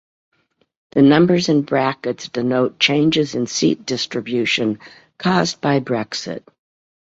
The 0.93 1.03
numbers 1.03 1.47
in 1.47 1.61
brackets 1.61 2.27
denote 2.29 2.79
changes 2.79 3.35
in 3.35 3.45
seat 3.45 3.85
distribution 3.85 4.79
caused 5.19 5.61
by 5.61 5.79
Brexit. 5.79 6.41